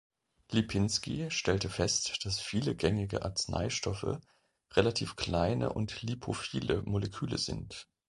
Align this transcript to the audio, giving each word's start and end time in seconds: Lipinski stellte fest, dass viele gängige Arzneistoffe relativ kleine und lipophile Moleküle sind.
Lipinski 0.49 1.27
stellte 1.29 1.69
fest, 1.69 2.25
dass 2.25 2.39
viele 2.39 2.75
gängige 2.75 3.21
Arzneistoffe 3.23 4.19
relativ 4.71 5.15
kleine 5.15 5.73
und 5.73 6.01
lipophile 6.01 6.81
Moleküle 6.81 7.37
sind. 7.37 7.87